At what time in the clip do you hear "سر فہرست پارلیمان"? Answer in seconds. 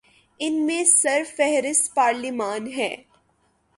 0.83-2.67